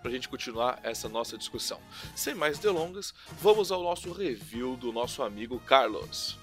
[0.00, 1.78] para a gente continuar essa nossa discussão.
[2.14, 6.38] Sem mais delongas, vamos ao nosso review do nosso amigo Carlos.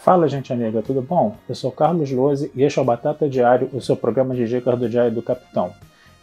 [0.00, 1.36] Fala, gente amiga, tudo bom?
[1.46, 4.78] Eu sou Carlos Lose e este é o Batata Diário, o seu programa de dicas
[4.78, 5.74] do Diário do Capitão.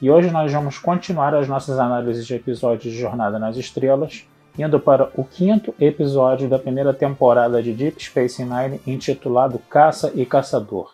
[0.01, 4.25] E hoje nós vamos continuar as nossas análises de episódios de Jornada nas Estrelas,
[4.57, 10.25] indo para o quinto episódio da primeira temporada de Deep Space Nine, intitulado Caça e
[10.25, 10.91] Caçador.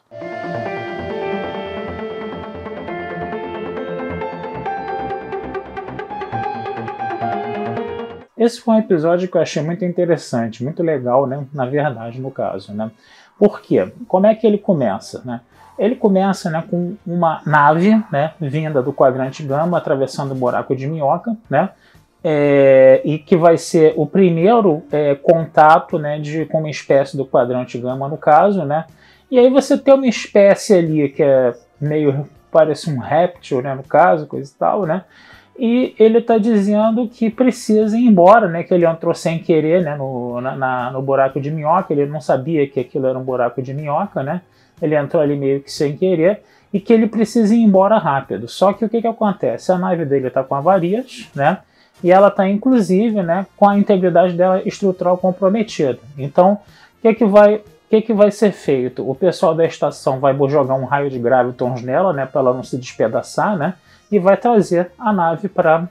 [8.43, 11.45] Esse foi um episódio que eu achei muito interessante, muito legal, né?
[11.53, 12.91] Na verdade, no caso, né?
[13.39, 13.89] Por quê?
[14.07, 15.39] Como é que ele começa, né?
[15.79, 20.85] Ele começa né, com uma nave né, vinda do quadrante gama, atravessando o buraco de
[20.85, 21.69] minhoca, né?
[22.21, 27.25] É, e que vai ser o primeiro é, contato né, de, com uma espécie do
[27.25, 28.85] quadrante gama, no caso, né?
[29.31, 33.83] E aí você tem uma espécie ali que é meio parece um réptil, né, no
[33.83, 35.03] caso, coisa e tal, né?
[35.57, 38.63] E ele está dizendo que precisa ir embora, né?
[38.63, 39.95] Que ele entrou sem querer, né?
[39.95, 41.93] No, na, no buraco de minhoca.
[41.93, 44.41] Ele não sabia que aquilo era um buraco de minhoca, né?
[44.81, 46.41] Ele entrou ali meio que sem querer
[46.73, 48.47] e que ele precisa ir embora rápido.
[48.47, 49.71] Só que o que, que acontece?
[49.71, 51.59] A nave dele está com avarias, né?
[52.03, 55.99] e ela está inclusive né, com a integridade dela estrutural comprometida.
[56.17, 59.09] Então, o que, que, vai, que, que vai ser feito?
[59.09, 62.63] O pessoal da estação vai jogar um raio de gravitons nela, né, para ela não
[62.63, 63.75] se despedaçar, né,
[64.13, 65.87] e vai trazer a nave para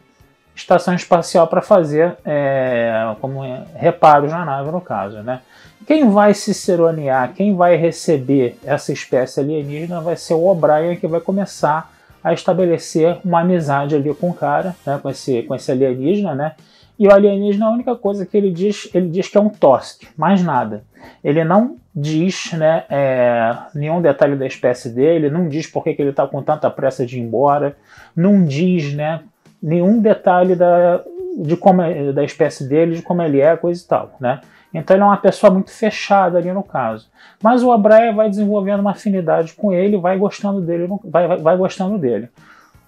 [0.55, 5.17] estação espacial para fazer é, como é, reparos na nave, no caso.
[5.23, 5.41] Né.
[5.87, 11.09] Quem vai se ciceronear, quem vai receber essa espécie alienígena vai ser o O'Brien, que
[11.09, 11.91] vai começar
[12.23, 16.53] a estabelecer uma amizade ali com o cara, né, com, esse, com esse alienígena, né?
[16.97, 20.05] E o alienígena, a única coisa que ele diz, ele diz que é um Tosk,
[20.17, 20.85] mais nada.
[21.25, 26.01] Ele não diz né, é, nenhum detalhe da espécie dele, não diz por que, que
[26.01, 27.77] ele está com tanta pressa de ir embora,
[28.17, 29.21] não diz né,
[29.63, 31.03] nenhum detalhe da,
[31.37, 34.13] de como é, da espécie dele, de como ele é, coisa e tal.
[34.19, 34.41] Né?
[34.73, 37.09] Então ele é uma pessoa muito fechada ali no caso.
[37.43, 41.57] Mas o Abraia vai desenvolvendo uma afinidade com ele, vai gostando dele, vai, vai, vai
[41.57, 42.29] gostando dele.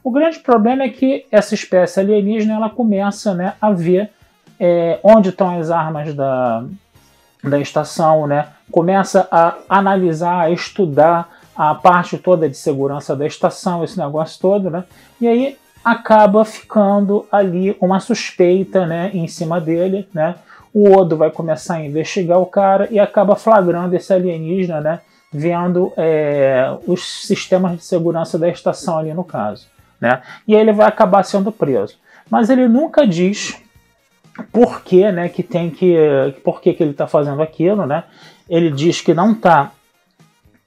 [0.02, 4.10] O grande problema é que essa espécie alienígena ela começa né, a ver
[4.58, 6.64] é, onde estão as armas da,
[7.42, 8.48] da estação, né?
[8.70, 14.70] Começa a analisar, a estudar a parte toda de segurança da estação, esse negócio todo,
[14.70, 14.84] né?
[15.20, 20.34] E aí acaba ficando ali uma suspeita, né, em cima dele, né?
[20.74, 25.00] o Odo vai começar a investigar o cara e acaba flagrando esse alienígena, né?
[25.32, 29.68] Vendo é, os sistemas de segurança da estação ali no caso,
[30.00, 30.20] né?
[30.48, 31.96] E aí ele vai acabar sendo preso.
[32.28, 33.56] Mas ele nunca diz
[34.52, 35.28] por que, né?
[35.28, 35.96] Que tem que,
[36.42, 38.04] por que, que ele está fazendo aquilo, né?
[38.48, 39.72] Ele diz que não tá,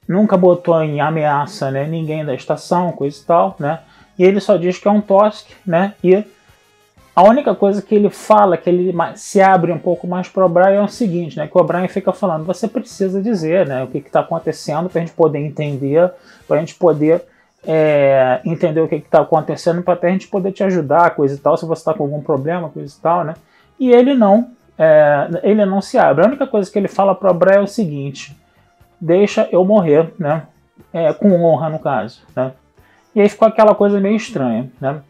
[0.07, 1.85] nunca botou em ameaça, né?
[1.85, 3.79] Ninguém da estação, coisa e tal, né?
[4.17, 5.94] E ele só diz que é um Tosk, né?
[6.03, 6.23] E
[7.16, 10.50] a única coisa que ele fala, que ele se abre um pouco mais para o
[10.50, 11.47] Brian é o seguinte, né?
[11.47, 13.83] Que o Brian fica falando, você precisa dizer, né?
[13.83, 16.11] O que está acontecendo para a gente poder entender,
[16.47, 17.23] para a gente poder
[17.66, 21.38] é, entender o que está acontecendo, para até a gente poder te ajudar, coisa e
[21.38, 23.33] tal, se você está com algum problema, coisa e tal, né?
[23.79, 26.23] E ele não, é, ele não se abre.
[26.23, 28.35] A única coisa que ele fala para o Brian é o seguinte:
[28.99, 30.43] deixa eu morrer, né?
[30.94, 32.51] É, com honra no caso, né?
[33.13, 35.01] E aí ficou aquela coisa meio estranha, né?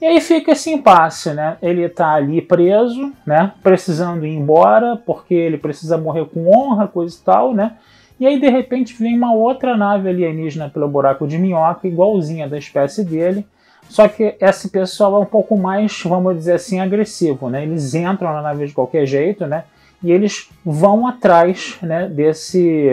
[0.00, 1.56] E aí fica esse impasse, né?
[1.60, 3.52] Ele está ali preso, né?
[3.62, 7.72] Precisando ir embora, porque ele precisa morrer com honra, coisa e tal, né?
[8.20, 12.56] E aí de repente vem uma outra nave alienígena pelo buraco de minhoca, igualzinha da
[12.56, 13.44] espécie dele.
[13.88, 17.62] Só que esse pessoal é um pouco mais, vamos dizer assim, agressivo, né?
[17.62, 19.64] Eles entram na nave de qualquer jeito, né?
[20.02, 22.08] E eles vão atrás, né?
[22.08, 22.90] Desse,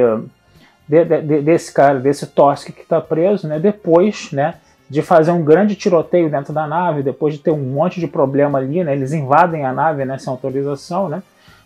[0.88, 3.60] de, de, desse cara, desse Tosk que está preso, né?
[3.60, 4.56] Depois, né?
[4.90, 8.60] de fazer um grande tiroteio dentro da nave, depois de ter um monte de problema
[8.60, 8.94] ali, né?
[8.94, 11.24] Eles invadem a nave né, sem autorização, né?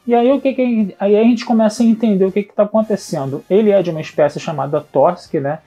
[0.07, 3.43] E aí, o que, que aí a gente começa a entender o que está acontecendo.
[3.49, 5.59] Ele é de uma espécie chamada Torsk, né?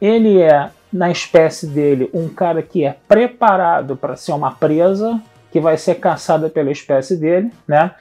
[0.00, 5.20] Ele é, na espécie dele, um cara que é preparado para ser uma presa
[5.52, 7.92] que vai ser caçada pela espécie dele, né?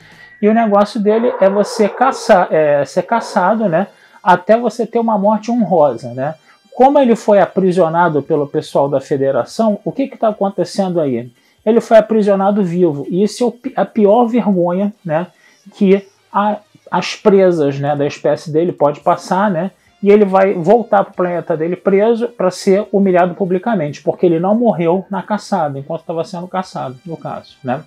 [0.41, 3.87] E o negócio dele é você caçar, é, ser caçado, né?
[4.23, 6.35] Até você ter uma morte honrosa, né?
[6.73, 11.29] Como ele foi aprisionado pelo pessoal da federação, o que está acontecendo aí?
[11.65, 13.05] Ele foi aprisionado vivo.
[13.09, 15.27] E isso é a pior vergonha, né?
[15.73, 16.57] Que a,
[16.89, 19.71] as presas né, da espécie dele pode passar, né?
[20.01, 24.39] E ele vai voltar para o planeta dele preso para ser humilhado publicamente, porque ele
[24.39, 27.83] não morreu na caçada, enquanto estava sendo caçado, no caso, né?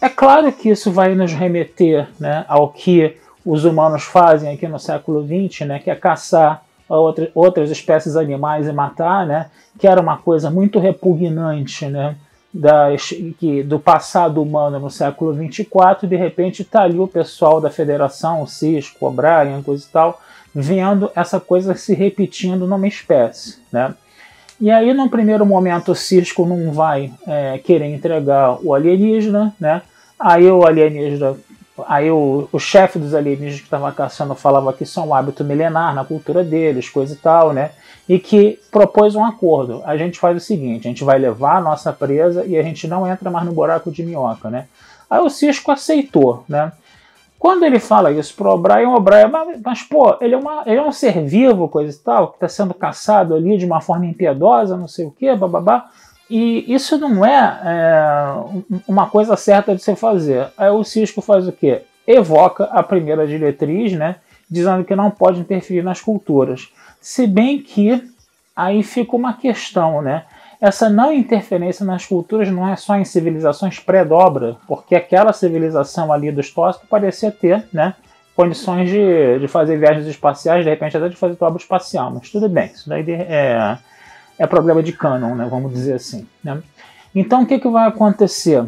[0.00, 4.78] É claro que isso vai nos remeter né, ao que os humanos fazem aqui no
[4.78, 10.00] século XX, né, que é caçar outra, outras espécies animais e matar, né, que era
[10.00, 12.16] uma coisa muito repugnante né,
[12.52, 17.70] das, que, do passado humano no século 24, de repente está ali o pessoal da
[17.70, 20.20] federação, o Cisco, o Brian, coisa e tal,
[20.54, 23.58] vendo essa coisa se repetindo numa espécie.
[23.72, 23.94] Né?
[24.60, 29.80] E aí, num primeiro momento, o Cisco não vai é, querer entregar o alienígena, né?
[30.18, 31.34] Aí o alienígena,
[31.88, 35.42] aí o, o chefe dos alienígenas que estava caçando falava que isso é um hábito
[35.42, 37.70] milenar na cultura deles, coisa e tal, né?
[38.06, 39.80] E que propôs um acordo.
[39.86, 42.86] A gente faz o seguinte: a gente vai levar a nossa presa e a gente
[42.86, 44.66] não entra mais no buraco de minhoca, né?
[45.08, 46.70] Aí o Cisco aceitou, né?
[47.40, 50.76] Quando ele fala isso pro O'Brien, o O'Brien, mas, mas, pô, ele é, uma, ele
[50.76, 54.04] é um ser vivo, coisa e tal, que está sendo caçado ali de uma forma
[54.04, 55.86] impiedosa, não sei o quê, bababá.
[56.28, 58.34] E isso não é, é,
[58.86, 60.48] uma coisa certa de se fazer.
[60.54, 61.80] Aí o Cisco faz o quê?
[62.06, 64.16] Evoca a primeira diretriz, né,
[64.48, 66.70] dizendo que não pode interferir nas culturas.
[67.00, 68.06] Se bem que
[68.54, 70.26] aí fica uma questão, né?
[70.60, 76.30] Essa não interferência nas culturas não é só em civilizações pré-dobra, porque aquela civilização ali
[76.30, 77.94] dos tóxicos parecia ter, né,
[78.36, 82.48] condições de, de fazer viagens espaciais, de repente até de fazer dobra espacial, mas tudo
[82.48, 83.78] bem, isso daí é,
[84.38, 86.26] é problema de canon, né, vamos dizer assim.
[86.44, 86.62] Né?
[87.14, 88.62] Então o que, que vai acontecer?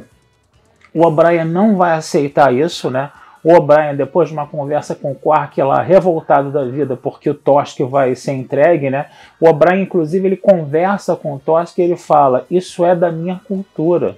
[0.95, 3.11] O O'Brien não vai aceitar isso, né?
[3.45, 7.35] O O'Brien, depois de uma conversa com o Quark lá, revoltado da vida porque o
[7.35, 9.07] Tosk vai ser entregue, né?
[9.41, 13.41] O O'Brien, inclusive, ele conversa com o Tosk e ele fala: Isso é da minha
[13.47, 14.17] cultura.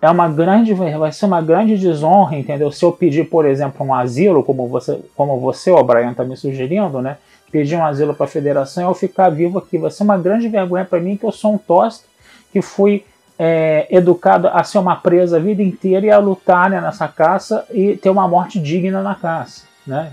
[0.00, 2.70] É uma grande, vai ser uma grande desonra, entendeu?
[2.70, 7.02] Se eu pedir, por exemplo, um asilo, como você, como você, O'Brien, está me sugerindo,
[7.02, 7.16] né?
[7.50, 9.78] pedir um asilo para a federação eu ficar vivo aqui.
[9.78, 12.04] Vai ser uma grande vergonha para mim que eu sou um toste
[12.52, 13.04] que fui
[13.38, 17.64] é, educado a ser uma presa a vida inteira e a lutar né, nessa caça
[17.70, 19.64] e ter uma morte digna na caça.
[19.86, 20.12] Né?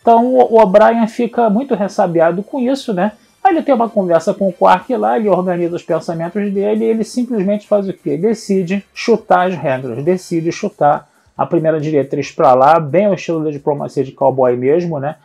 [0.00, 3.12] Então o O'Brien fica muito ressabiado com isso, né?
[3.42, 6.88] Aí ele tem uma conversa com o Quark lá, ele organiza os pensamentos dele e
[6.88, 8.16] ele simplesmente faz o quê?
[8.16, 11.06] Decide chutar as regras, decide chutar
[11.36, 15.16] a primeira diretriz para lá, bem ao estilo da diplomacia de cowboy mesmo, né?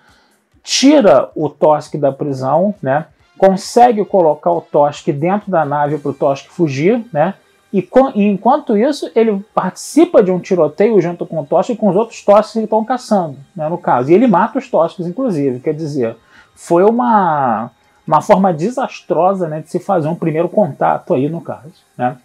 [0.63, 3.05] tira o Tosk da prisão, né?
[3.39, 7.35] Consegue colocar o Tosk dentro da nave para o Tosk fugir, né?
[7.71, 11.75] E, com, e, enquanto isso, ele participa de um tiroteio junto com o Tosk e
[11.77, 14.11] com os outros Tosks que estão caçando, né, no caso.
[14.11, 15.59] E ele mata os Tosks, inclusive.
[15.61, 16.17] Quer dizer,
[16.53, 17.71] foi uma,
[18.05, 21.71] uma forma desastrosa né, de se fazer um primeiro contato aí, no caso.
[21.97, 22.17] Né?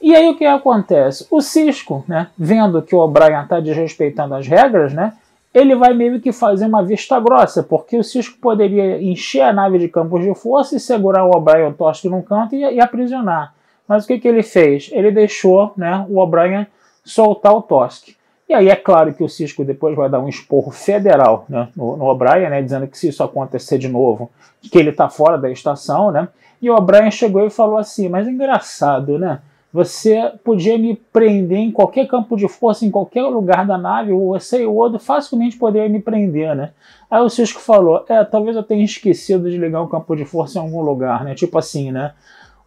[0.00, 1.26] E aí o que acontece?
[1.30, 5.14] O Cisco, né, vendo que o O'Brien está desrespeitando as regras, né,
[5.54, 9.78] ele vai meio que fazer uma vista grossa, porque o Cisco poderia encher a nave
[9.78, 13.54] de campos de força e segurar o O'Brien Tosk num canto e, e, aprisionar.
[13.86, 14.88] Mas o que, que ele fez?
[14.92, 16.66] Ele deixou né, o O'Brien
[17.04, 18.14] soltar o Tosk.
[18.48, 22.02] E aí é claro que o Cisco depois vai dar um esporro federal né, no,
[22.02, 24.30] O'Brien, né, dizendo que se isso acontecer de novo,
[24.60, 26.28] que ele está fora da estação, né?
[26.60, 29.40] E o O'Brien chegou e falou assim, mas engraçado, né?
[29.72, 34.62] Você podia me prender em qualquer campo de força, em qualquer lugar da nave, você
[34.62, 36.72] e o Odo facilmente poderiam me prender, né?
[37.10, 40.58] Aí o Cisco falou, é, talvez eu tenha esquecido de ligar o campo de força
[40.58, 41.34] em algum lugar, né?
[41.34, 42.12] Tipo assim, né?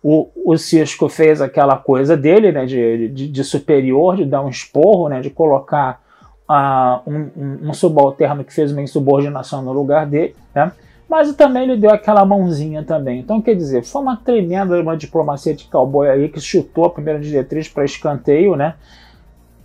[0.01, 2.65] O, o Cisco fez aquela coisa dele, né?
[2.65, 5.21] De, de, de superior, de dar um esporro, né?
[5.21, 6.01] De colocar
[6.49, 10.71] uh, um, um, um subalterno que fez uma insubordinação no lugar dele, né?
[11.09, 13.19] Mas também ele deu aquela mãozinha também.
[13.19, 17.19] Então, quer dizer, foi uma tremenda uma diplomacia de cowboy aí que chutou a primeira
[17.19, 18.75] diretriz para escanteio, né?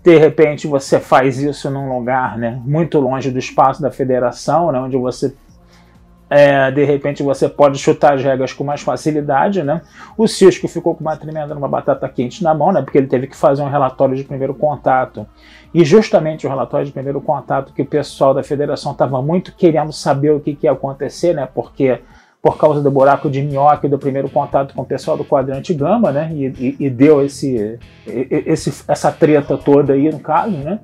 [0.03, 4.81] De repente você faz isso num lugar, né, muito longe do espaço da federação, né,
[4.81, 5.35] onde você
[6.31, 9.83] é, de repente você pode chutar as regras com mais facilidade, né?
[10.17, 12.81] O Cisco ficou com uma tremenda uma batata quente na mão, né?
[12.83, 15.27] Porque ele teve que fazer um relatório de primeiro contato.
[15.75, 19.93] E justamente o relatório de primeiro contato que o pessoal da federação estava muito querendo
[19.93, 21.49] saber o que, que ia acontecer, né?
[21.53, 21.99] Porque
[22.41, 26.13] por causa do buraco de minhoca do primeiro contato com o pessoal do quadrante gama,
[26.13, 26.31] né?
[26.33, 30.79] E, e, e deu esse, esse, essa treta toda aí no caso, né?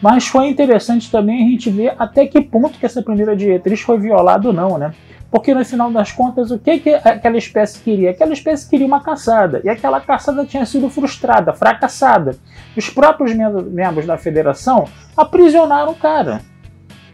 [0.00, 3.98] Mas foi interessante também a gente ver até que ponto que essa primeira diretriz foi
[3.98, 4.92] violada ou não, né?
[5.30, 8.10] Porque no final das contas, o que, que aquela espécie queria?
[8.10, 9.60] Aquela espécie queria uma caçada.
[9.62, 12.36] E aquela caçada tinha sido frustrada, fracassada.
[12.74, 16.40] Os próprios membros da federação aprisionaram o cara.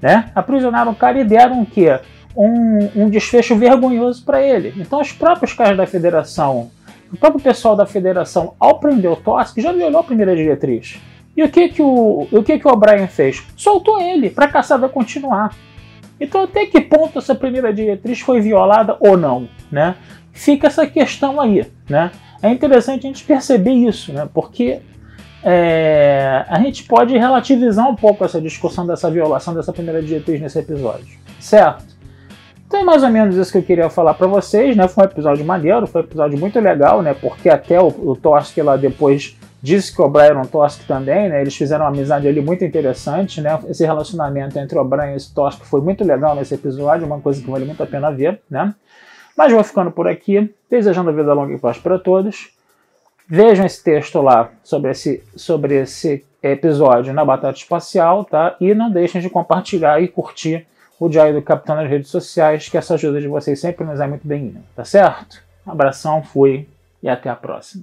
[0.00, 0.30] Né?
[0.34, 1.98] Aprisionaram o cara e deram o quê?
[2.36, 4.74] Um, um desfecho vergonhoso para ele.
[4.76, 6.70] Então, os próprios caras da federação,
[7.12, 11.00] o próprio pessoal da federação, ao prender o Tosk, já violou a primeira diretriz.
[11.36, 13.42] E o que que o, o que que o O'Brien fez?
[13.56, 15.54] Soltou ele para a caçada continuar.
[16.20, 19.96] Então, até que ponto essa primeira diretriz foi violada ou não, né?
[20.32, 22.12] Fica essa questão aí, né?
[22.40, 24.28] É interessante a gente perceber isso, né?
[24.32, 24.80] Porque
[25.42, 30.58] é, a gente pode relativizar um pouco essa discussão dessa violação dessa primeira diretriz nesse
[30.58, 31.84] episódio, certo?
[32.66, 34.88] Então é mais ou menos isso que eu queria falar para vocês, né?
[34.88, 37.14] Foi um episódio maneiro, foi um episódio muito legal, né?
[37.14, 41.40] Porque até o, o Torsk lá depois disse que o O'Brien um Tosk também, né?
[41.40, 43.58] Eles fizeram uma amizade ali muito interessante, né?
[43.66, 47.40] Esse relacionamento entre o O'Brien e esse Tosk foi muito legal nesse episódio, uma coisa
[47.40, 48.74] que vale muito a pena ver, né?
[49.34, 52.50] Mas vou ficando por aqui, desejando vida longa e paz para todos.
[53.26, 58.56] Vejam esse texto lá sobre esse, sobre esse episódio na Batata Espacial, tá?
[58.60, 60.66] E não deixem de compartilhar e curtir
[61.00, 64.06] o Diário do Capitão nas redes sociais, que essa ajuda de vocês sempre nos é
[64.06, 65.42] muito bem-vinda, tá certo?
[65.66, 66.68] Abração, fui
[67.02, 67.82] e até a próxima.